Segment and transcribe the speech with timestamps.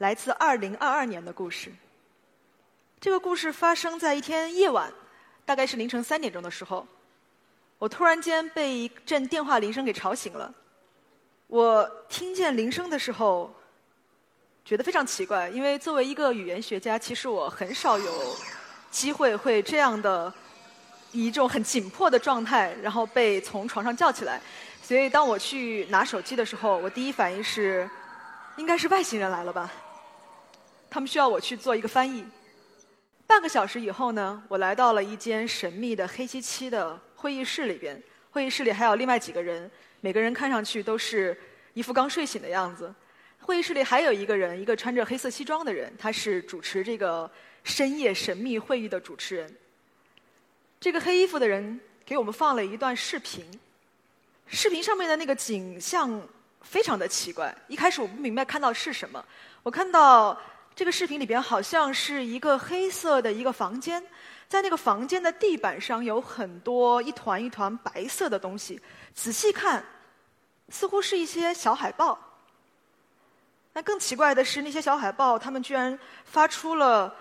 [0.00, 1.70] 来自二零二二年的故事。
[2.98, 4.90] 这个故事发生在一天夜晚，
[5.44, 6.86] 大概是凌晨三点钟的时候，
[7.78, 10.50] 我突然间被一阵电话铃声给吵醒了。
[11.48, 13.54] 我听见铃声的时候，
[14.64, 18.36] 觉得非常奇怪，因为作为一个语言学家，其实我很少有
[18.90, 20.32] 机会会这样的
[21.12, 24.40] 一种很紧迫的状态，然后被从床上叫起来。
[24.82, 27.86] 所以当我去拿手机的时候，我第一反应是，
[28.56, 29.70] 应该是外星人来了吧。
[30.90, 32.24] 他们需要我去做一个翻译。
[33.24, 38.02] 半个小时以后呢，我来到了一间神秘的黑漆漆的会议室里边。
[38.32, 41.40] 会议室里还有另外几个人，每个人看上去都是
[41.74, 42.92] 一副刚睡醒的样子。
[43.38, 47.30] 会议室里还有一个人，一个穿着黑色西装的人，他是主持这个
[47.62, 49.56] 深夜神秘会议的主持人。
[50.80, 53.44] 这个黑衣服的人给我们放了一段视频，
[54.48, 56.20] 视频上面的那个景象
[56.62, 57.56] 非常的奇怪。
[57.68, 59.24] 一开始我不明白看到是什么，
[59.62, 60.36] 我看到。
[60.74, 64.02] 这个视频里边好像是一个黑色的一个房间，
[64.48, 68.80] 在那个房间的地板上有很多一团一团白色的东西，
[69.12, 69.84] 仔细看，
[70.70, 72.18] 似乎是一些小海豹。
[73.72, 77.14] 那更奇怪的是，那些小海豹它们居然发出了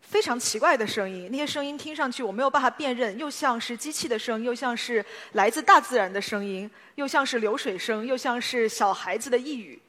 [0.00, 9.80] 非常奇怪的声音，那些声音听上去我没有办法辨认，又像是机器的声音，又像是来自大自然的声音，又像是流水声，又像是小孩子的呓语。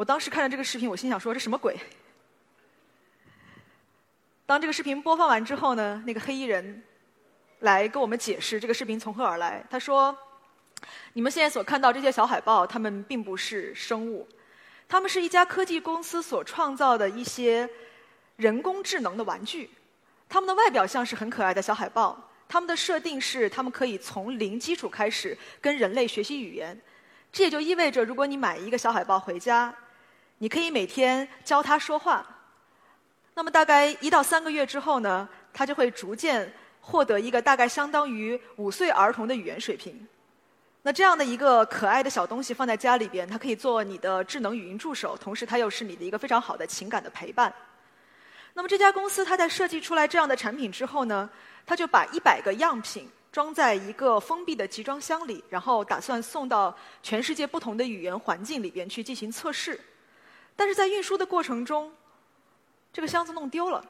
[0.00, 1.78] 我当时看着这个视频，我心想说：“这什么鬼？”
[4.46, 6.82] 当这个视频播放完之后呢，那个黑衣人
[7.58, 9.62] 来跟我们解释这个视频从何而来。
[9.68, 10.16] 他说
[11.12, 14.26] ：“你们现在所看到这些小海报，它们并不是生物，
[14.88, 17.68] 它们是一家科技公司所创造的一些
[18.36, 19.68] 人工智能的玩具。
[20.30, 26.80] 它们的外表像是很可爱的小海报，它们的设定是它们可以从零基础开始跟人类学习语言。
[27.30, 29.70] 这也就意味着，如果你买一个小海报回家。”
[30.42, 32.26] 你可以每天教他说话，
[33.34, 40.08] 那么大概一到三个月之后呢，他就会逐渐获得一个大概相当于五岁儿童的语言水平。
[40.80, 47.54] 那这样的一个可爱的小东西放在家里边，它可以做你的智能语音助手，同时它又是你的一个非常好的情感的陪伴。
[48.54, 51.28] 那么这家公司它在设计出来这样的产品之后呢，
[51.66, 59.78] 它就把一百个样品装在一个封闭的集装箱里，然后打算送到全世界不同的语言环境里边去进行测试。
[60.56, 61.92] 但是在运输的过程中，
[62.92, 63.84] 这个箱子弄丢了。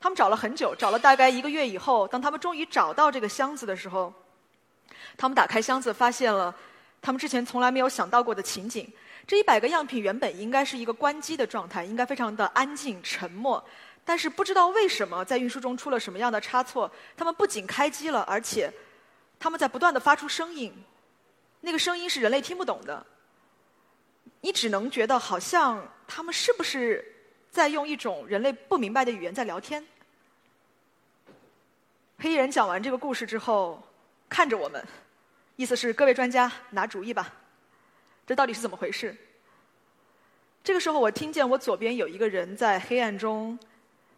[0.00, 4.12] 他们找了很久，找了大概一个月以后，当他们终于找到这个箱子的时候，
[5.16, 6.52] 他们打开箱子，发现了
[7.00, 8.92] 他们之前从来没有想到过的情景。
[9.24, 13.64] 这一百个样品原本应该是一个关机的状态，应该非常的安静沉默。
[14.04, 18.72] 但是不知道为什么，在运输中出了什么样的差错，他们不仅开机了，而且
[19.38, 20.74] 他们在不断的发出声音，
[21.60, 23.06] 那个声音是人类听不懂的。
[24.42, 27.14] 你只能觉得好像他们是不是
[27.50, 29.86] 在用一种人类不明白的语言在聊天？
[32.18, 33.80] 黑衣人讲完这个故事之后，
[34.28, 34.84] 看着我们，
[35.54, 37.32] 意思是各位专家拿主意吧，
[38.26, 39.16] 这到底是怎么回事？
[40.64, 43.56] 这个时候，我听见我左边有一个人在黑暗中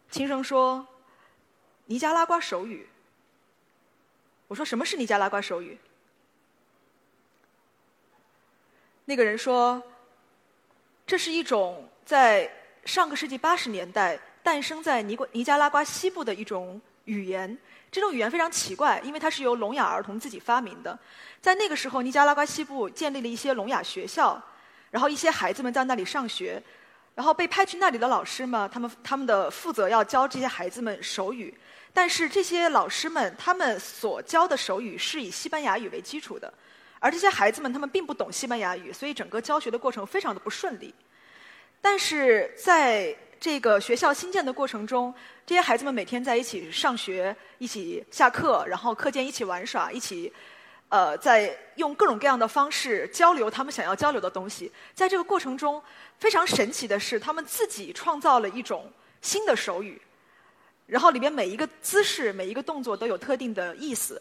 [0.09, 0.87] 轻声说
[1.85, 2.89] ：“尼加拉瓜手语。”
[4.49, 5.77] 我说：“什么是尼加拉瓜手语？”
[9.05, 9.83] 那个人说。
[11.07, 12.49] 这是一种在
[12.83, 17.57] 上个世纪八十年代诞生在尼尼加拉瓜西部的一种语言。
[17.91, 20.97] 这种语言非常奇怪，因为它是由聋哑儿童自己发明的。
[21.39, 24.41] 在那个时候，尼加拉瓜西部建立了一些聋哑学校，
[24.91, 26.61] 然后一些孩子们在那里上学，
[27.13, 31.53] 然后被派去那里的老师们，他们他们的负责要教这些孩子们手语。
[31.93, 36.51] 但是这些老师们他们所教的手语是以西班牙语为基础的。
[36.99, 40.93] 而这些孩子们，他们并不懂西班牙语，所以整个教学的过程非常的不顺利。
[41.81, 45.13] 但是在这个学校新建的过程中，
[45.45, 50.33] 这些孩子们每天在一起上学，一起下课，然后课间一起玩耍，一起
[50.89, 54.71] 呃，在用各种各样的方式交流他们想要交流的东西。
[54.95, 55.81] 在这个过程中，
[56.17, 60.01] 非常神奇的是，他们自己创造了一种新的手语，
[60.87, 64.19] 然后里边每一个姿势、每一个动作都有特定的意思。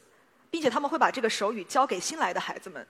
[0.55, 2.87] 并且他们会把这个手语教给新来的孩子们，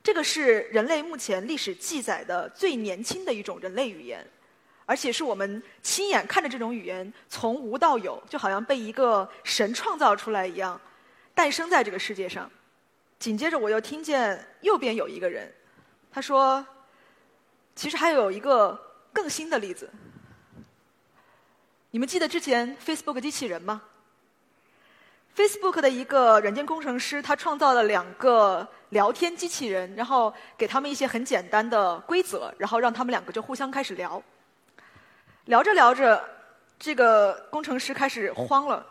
[0.00, 4.24] 这个是人类目前历史记载的最年轻的一种人类语言，
[4.86, 10.80] 而且是我们亲眼看着这种语言从无到有，就好像被一个神创造出来一样，
[11.34, 12.48] 诞生在这个世界上。
[13.18, 15.52] 紧接着，我又听见右边有一个人，
[16.12, 16.64] 他说
[17.74, 18.80] ：“其实还有一个
[19.12, 19.90] 更新的例子。
[21.90, 23.82] 你们记得之前 Facebook 机器人吗
[25.36, 34.22] ？Facebook 的一个软件工程师，他创造了两个聊天机器人，然后给他们一些很简单的规则，然后让他们两个就互相开始聊。
[35.46, 36.22] 聊着聊着，
[36.78, 38.86] 这个工程师开始慌了。”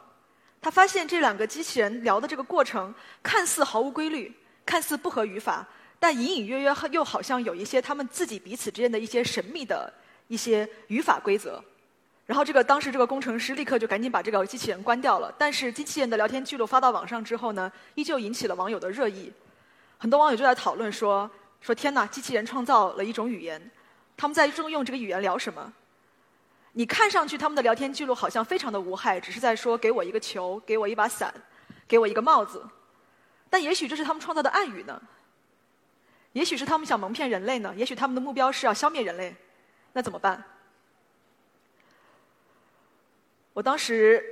[0.62, 4.34] 他发现这两个机器人聊的这个过程看似毫无规律，
[4.66, 5.68] 看似不合语法，
[6.00, 9.92] 但隐隐约约又好像有一些他们自己彼此之间的一些神秘的
[10.30, 11.62] 一些语法规则。
[12.26, 15.34] 然后这个当时这个工程师立刻就赶紧把这个机器人关掉了。
[15.38, 19.32] 但是机器人的聊天记录发到网上之后呢，依旧引起了网友的热议。
[19.98, 21.30] 很多网友就在讨论说
[21.60, 23.72] ：“说天哪，机器人创造了一种语言，
[24.16, 25.74] 他们在中用这个语言聊什么？”
[26.76, 31.34] 你看上去他们的聊天记录好像非常的无害，只是在说给我一个球，给我一把伞，
[31.88, 32.66] 给我一个帽子。
[33.50, 35.00] 但也许这是他们创造的暗语呢？
[36.32, 37.74] 也许是他们想蒙骗人类呢？
[37.78, 39.36] 也许他们的目标是要消灭人类？
[39.92, 40.44] 那怎么办？
[43.54, 44.24] 我当时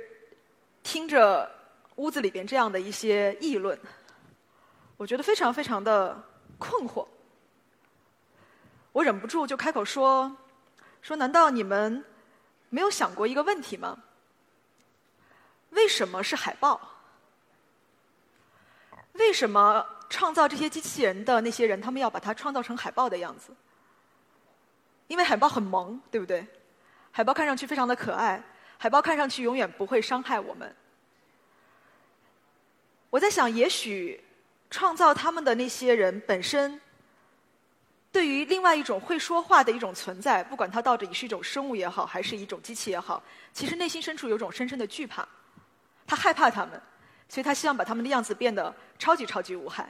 [0.82, 1.50] 听着
[1.96, 3.78] 屋子里边这样的一些议论，
[4.96, 6.20] 我觉得非常非常的
[6.58, 7.06] 困惑。
[8.92, 10.36] 我忍不住就开口说
[11.00, 12.04] ：“说难道你们？”
[12.74, 14.02] 没有想过一个问题吗？
[15.70, 16.80] 为什么是海豹？
[19.12, 23.54] 为什么创造这些机器人的那些人，他们要把它创造成海豹的样子？
[25.06, 26.46] 因为海豹很萌，对不对？
[27.10, 28.42] 海豹看上去非常的可爱，
[28.82, 30.74] 海豹看上去永远不会伤害我们。
[33.10, 34.20] 我在想，也许
[34.70, 36.80] 创造他们的那些人本身。
[38.10, 45.24] 对于另外一种会说话的一种存在，不管它到底是一种生物也好，还是一种机器也好，其实内心深处有种深深的惧怕，
[46.04, 46.82] 他害怕他们，
[47.28, 49.88] 所以他希望把他们的样子变得超级超级无害。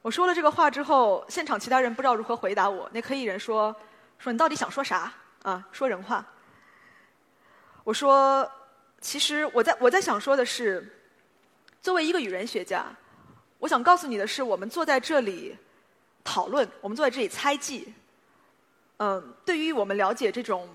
[0.00, 2.88] 我说了这个话之后，现场其他人不知道如何回答我。
[2.90, 3.76] 那科艺人说
[4.18, 5.12] ：“说你到底想说啥？
[5.42, 6.24] 啊，说人话。”
[7.88, 8.46] 我说
[9.00, 10.86] ：“其实我在我在想说的是，
[11.80, 12.84] 作为一个语言学家，
[13.58, 15.56] 我想告诉你的是，我们坐在这里。”
[16.22, 17.94] 讨论，我们坐在这里猜忌。
[18.98, 20.68] 嗯，对于我们了解这种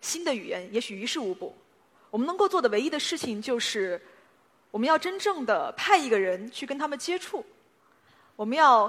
[0.00, 1.52] 新的语言，也许于事无补。
[2.08, 4.00] 我们能够做的唯一的事情，就是
[4.70, 7.44] 我们要真正的派一个人去跟他们接触。
[8.36, 8.88] 我们要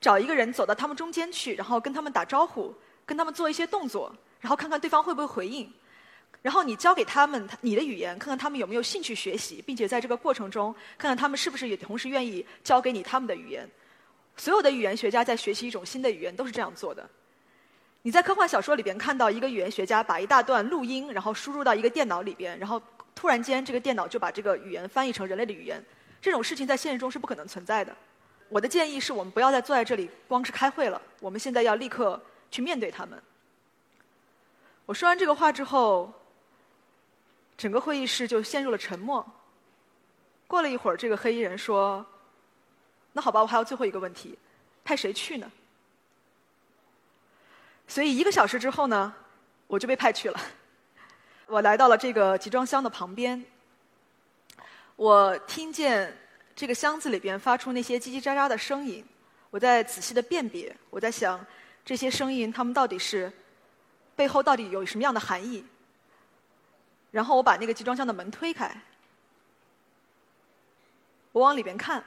[0.00, 4.10] 找一个人走到他们中间去，然后跟他们打招呼，跟他们做一些动作，
[4.40, 5.70] 然后看看对方会不会回应。
[6.46, 13.68] 然后你教给他们你的语言，看看他们有没有兴趣学习，并且在这个过程中，看看他们是不是也同时愿意教给你他们的语言。
[14.36, 17.04] 所有的语言学家在学习一种新的语言都是这样做的。
[18.02, 22.80] 你在科幻小说里边看到一个语言学家把一大段录音，然后输入到一个电脑里边，然后
[23.12, 25.84] 突然间这个电脑就把这个语言翻译成人类的语言。
[26.22, 27.92] 这种事情在现实中是不可能存在的。
[28.48, 32.22] 我的建议是我们不要再坐在这里光是开会了，我们现在要立刻
[32.52, 33.20] 去面对他们。
[34.84, 36.14] 我说完这个话之后，
[37.56, 39.24] 整个会议室就陷入了沉默。
[40.46, 42.04] 过了一会儿，这个黑衣人说。
[43.12, 44.38] 那好吧，我还有最后一个问题，
[44.84, 45.50] 派谁去呢？
[47.88, 49.10] 所以一个小时之后呢，
[49.66, 50.38] 我就被派去了。
[51.46, 53.42] 我来到了这个集装箱的旁边，
[54.96, 56.14] 我听见
[56.54, 59.02] 这个箱子里边发出那些叽叽喳喳的声音，
[59.48, 61.42] 我在仔细的辨别，我在想
[61.86, 63.32] 这些声音，他们到底是
[64.14, 65.64] 背后到底有什么样的含义？
[67.16, 68.70] 然后我把那个集装箱的门推开，
[71.32, 72.04] 我往里边看。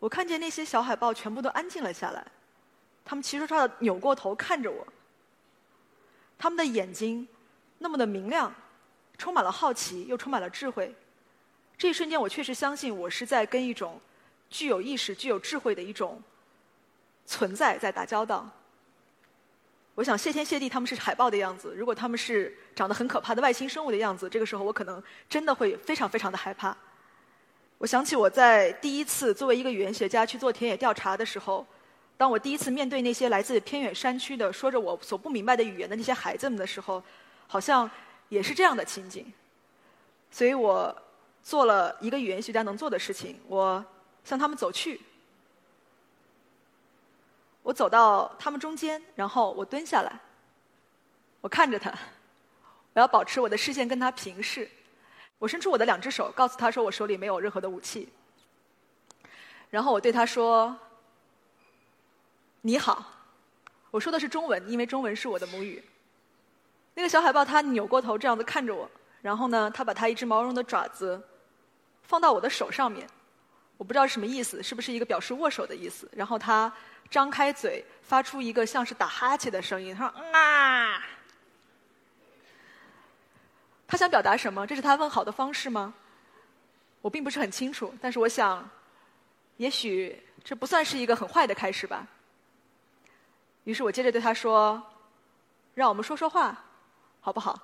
[0.00, 2.26] 我看见那些小海豹全部都安静了下来，
[3.04, 4.84] 他们齐刷刷的扭过头看着我，
[6.36, 7.28] 他们的眼睛
[7.78, 8.52] 那么的明亮，
[9.16, 10.92] 充满了好奇，又充满了智慧。
[11.78, 14.00] 这一瞬间，我确实相信我是在跟一种
[14.50, 16.20] 具有意识、具有智慧的一种
[17.24, 18.50] 存在在打交道。
[19.94, 21.74] 我想谢天谢地，他们是海豹的样子。
[21.76, 26.74] 如果他们是长得很可怕的外星生物的样子，这个时候我可能真的会非常非常的害怕。
[27.76, 31.66] 我想起我在第一次作为一个语言学家去做田野调查的时候，
[32.16, 37.02] 当我第一次面对那些来自偏远山区的说着我所不明白的语言的那些孩子们的时候，
[37.46, 37.90] 好像
[38.30, 39.30] 也是这样的情景。
[40.30, 40.96] 所以我
[41.42, 43.84] 做了一个语言学家能做的事情，我
[44.24, 44.98] 向他们走去，
[47.62, 50.18] 我走到他们中间，然后我蹲下来，
[51.40, 51.92] 我看着他，
[52.92, 54.68] 我要保持我的视线跟他平视。
[55.38, 58.08] 我伸出我的两只手，告诉他说：“我手里没有任何的武器。”
[59.70, 60.76] 然后我对他说
[62.62, 63.04] ：“你好，
[63.90, 65.82] 我说的是中文，因为中文是我的母语。
[66.94, 68.88] 那个小海豹它扭过头这样子看着我，
[69.20, 71.20] 然后呢，它把它一只毛茸茸的爪子
[72.02, 73.08] 放到我的手上面，
[73.82, 76.08] 我不知道什么意思，是不是一个表示握手的意思？
[76.12, 76.72] 然后他
[77.10, 81.02] 张开嘴，发出一个像是打哈欠的声音，他说啊。
[83.88, 84.64] 他想表达什么？
[84.64, 85.92] 这是他问好的方式吗？
[87.00, 88.70] 我并不是很清楚，但是我想，
[89.56, 92.06] 也许这不算是一个很坏的开始吧。
[93.64, 94.80] 于是我接着对他说
[95.74, 96.56] ：“让我们说说话，
[97.20, 97.58] 好不好？”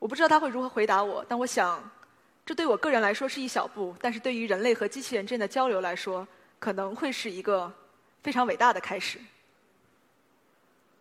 [0.00, 1.80] 我不知道他会如何回答我，但我想，
[2.46, 6.26] 这对我个人来说是一小步，但是对于人类和机器人之间的交流来说，
[6.58, 7.70] 可能会是一个
[8.22, 9.18] 非常伟大的开始。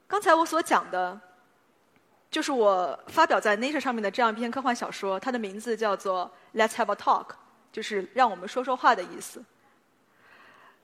[0.07, 1.17] 刚才我所讲的。
[2.31, 7.27] 就是我发表在 Nature 上面的这样一篇科幻小说，它的名字叫做 Let's Have a Talk，
[7.71, 9.41] 就是让我们说说话的意思。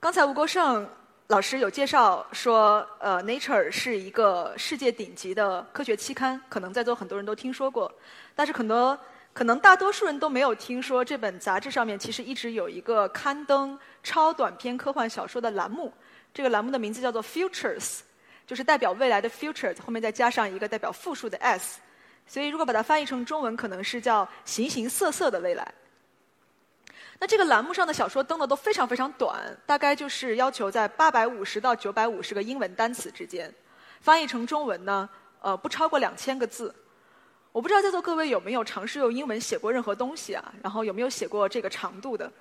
[0.00, 0.88] 刚才吴国胜
[1.26, 7.92] 老师有介绍说，呃，Nature 是一个世界顶级的科学期刊，可能在座很多人都听说过，
[8.34, 8.98] 但是很多
[9.32, 15.92] 可能大多数人都没有听说这本杂志上面其实一直有一个刊登超短篇科幻小说的栏目，
[16.34, 18.00] 这个栏目的名字叫做 Futures。
[18.44, 21.80] 就是代表未来的 Futures，后面再加上一个代表复数的 s，
[22.26, 25.72] 所以如果把它翻译成中文，可能是叫形形色色的未来。
[27.20, 33.50] 那这个栏目上的小说登的都非常非常短，大概就是要求在八百五十到九百五十个英文单词之间，
[34.00, 35.08] 翻译成中文呢，
[35.40, 36.74] 呃，不超过两千个字。
[37.52, 40.52] 我不知道在座各位有没有尝试用英文写过任何东西啊？
[40.62, 42.32] 然后有没有写过这个长度的？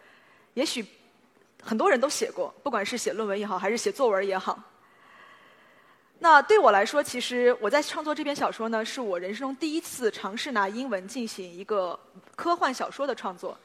[0.54, 0.86] 也许
[1.62, 4.58] 很多人都写过，不管是写论文也好，还是写作文也好。
[6.20, 12.00] 那对我来说，其实我在创作这篇小说呢，是我人生中第一次尝试拿英文进行一个
[12.36, 13.58] 科幻小说的创作。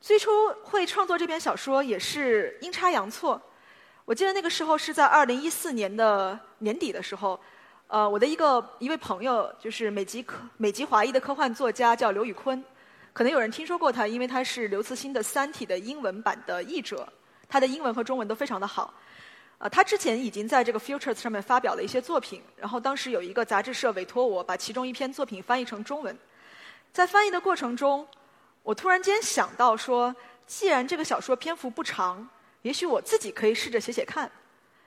[0.00, 0.30] 最初
[0.62, 3.40] 会创作这篇小说也是阴差阳错。
[4.04, 7.40] 我记得那个时候是在二零一四年的年底的时候，
[7.90, 12.64] 呃，我的一个一位朋友就是美籍科美籍华裔的科幻作家叫刘宇坤，
[13.12, 17.12] 可能有人听说过他，因为他是刘慈欣的《三体》的英文版的译者，
[17.48, 18.94] 他的英文和中文都非常的好。
[19.58, 26.16] 呃，他之前已经在这个 Futures 上面发表了一些作品，然后当时有一个杂志社委托我把其中一篇作品翻译成中文。
[26.92, 28.06] 在翻译的过程中，
[28.62, 30.14] 我突然间想到说，
[30.46, 32.28] 既然这个小说篇幅不长，
[32.62, 34.30] 也许我自己可以试着写写看。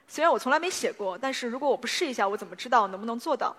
[0.06, 3.54] 虽然我从来没写过，但是如果我不试一下，我怎么知道能不能做到？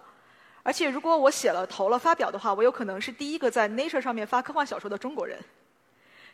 [0.63, 5.39] 而且如果我写了投了发表的话，我有可能是第一个在 Nature 上面发科幻小说的中国人。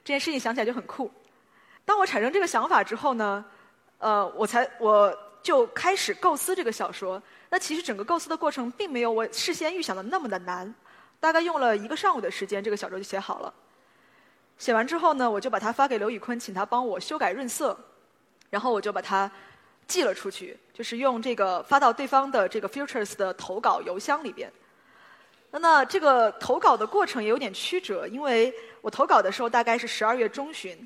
[0.03, 1.11] 这件事情想起来就很酷。
[1.83, 3.43] 当我产生这个想法之后呢？
[3.97, 7.21] 呃，我才我就开始构思这个小说。
[7.49, 10.73] 那其实整个构思的过程并没有我事先预想的那么的难，
[11.19, 13.53] 大概用了一个上午的时间，这个小说就写好了。
[14.57, 17.77] 写完之后呢，我就把它发给刘宇坤，请他帮我修改润色，
[18.49, 19.29] 然后我就把它
[19.87, 24.51] 寄了出去，就是用这个发到对方的这个 Futures 的投稿邮箱里边。
[25.51, 30.77] 那那这个投稿的过程也有点曲折，因为我投稿的时候大概是十二月中旬。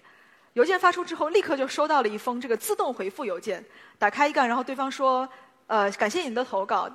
[0.53, 3.63] 邮件发出之后，立刻就收到了一封这个自动回复邮件。
[3.99, 5.27] 打开一看，然后对方说
[5.67, 6.89] ：“呃，感谢您的投稿，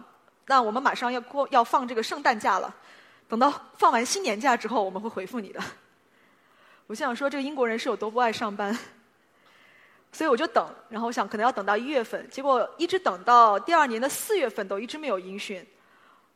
[0.46, 2.74] 那我们马上要过要放这个圣诞假了，
[3.28, 5.60] 等到放完新年假之后，我们会回复你的。”
[6.88, 8.76] 我想说，这个英国人是有多不爱上班，
[10.12, 15.66] 所以我就等，然后我想可能要等到一月份，结果一直等到第二年的四月份都一直没有音讯。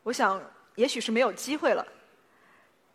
[0.02, 0.40] 我想，
[0.74, 1.86] 也许是没有机会了。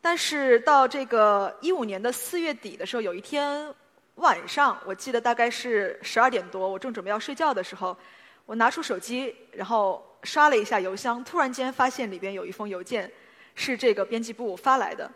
[0.02, 3.74] 但是到这个一五年的四月底的时候，有一天。
[4.16, 7.98] 晚上，我记得大概是十二点多，我正准备要睡觉的时候，
[8.46, 13.10] 我拿出手机，然后刷了一下邮箱，突然间发现里边有一封邮件，
[13.56, 15.10] 是这个编辑部发来的。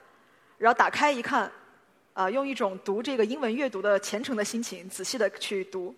[0.57, 1.51] 然后打开一看，
[2.13, 5.93] 啊，用一种读这个英文阅读的虔诚的心情，仔细的去读。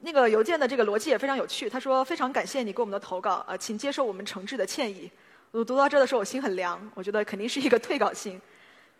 [0.00, 1.68] 那个邮件的这个逻辑也非常有趣。
[1.68, 5.10] 他说：“非常感谢你给我们的投稿，啊，请接受我们诚挚的歉意。”
[5.50, 8.40] 我读到这的时候，我心很凉，我觉得肯定是一个退稿信。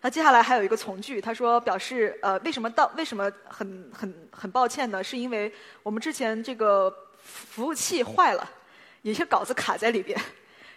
[0.01, 5.03] 那接下来还有一个从句，他说表示呃为什么到为什么很很很抱歉呢？
[5.03, 5.53] 是因为
[5.83, 8.49] 我们之前这个服务器坏了，
[9.03, 10.19] 有些稿子卡在里边，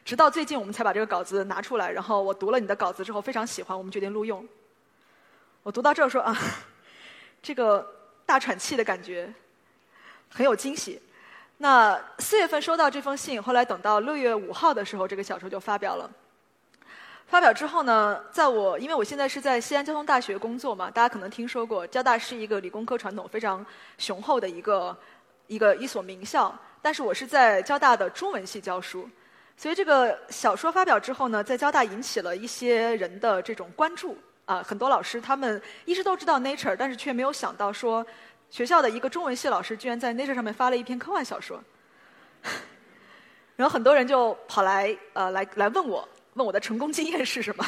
[0.04, 1.92] 直到最近我们才把这个稿子拿出来。
[1.92, 4.46] 然后我读了你的稿子之后非常喜欢，我们决定录用。
[5.64, 6.36] 我读到这儿说啊，
[7.40, 7.88] 这个
[8.26, 9.32] 大喘气的感觉
[10.28, 11.00] 很有惊喜。
[11.58, 16.10] 那四月份收到这封信，后来等到六月五号的时候，这个小说就发表了。
[17.28, 23.64] 发表之后呢，在我因为我现在是在西安交通大学工作嘛，大家可能听说过，交大是一个理工科传统非常
[24.00, 24.98] 雄厚的一个
[25.46, 26.58] 一个一所名校。
[26.82, 29.08] 但是我是在交大的中文系教书，
[29.56, 38.06] 所以这个小说发表之后呢，在交大引起了一些人的这种关注啊，很多老师他们一直都知道 Nature，但是却没有想到说
[38.50, 41.64] 学校的一个中文系老师居然在 Nature 上面发了一篇科幻小说。
[43.56, 47.66] 然后很多人就跑来呃来来问我，问我的成功经验是什么？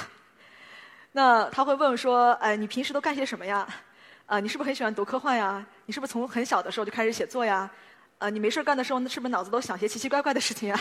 [1.11, 3.67] 那他会问说，哎，你平时都干些什么呀？
[4.25, 5.63] 啊，你是不是很喜欢读科幻呀？
[5.85, 7.69] 你是不是从很小的时候就开始写作呀？
[8.17, 10.79] 啊，你没事干的时候，是不是脑子都想些奇奇怪怪的事情呀？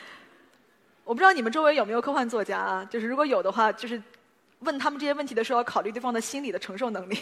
[1.04, 2.84] 我不知道你们周围有没有科幻作家啊？
[2.90, 4.02] 就是如果有的话，就是
[4.60, 7.18] 问他们这些问题的时候，要考虑对方的心理的承受能力。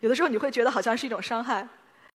[0.00, 1.66] 有的时候你会觉得好像是一种伤害。